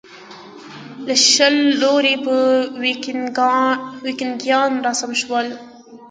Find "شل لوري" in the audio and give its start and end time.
1.31-2.15